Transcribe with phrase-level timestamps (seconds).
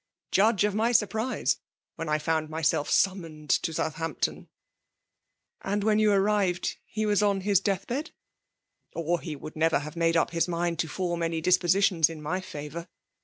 [0.31, 1.59] Judge of my surprise
[1.99, 4.47] uriien I found myself summoned to Soudiamp* tmr *^
[5.61, 8.09] And when you azziiired, he waa on hia deathbed ?*'
[8.69, 12.39] *' Or he would never have made up his mind to form any dispositiona in my
[12.41, 12.87] &vonr.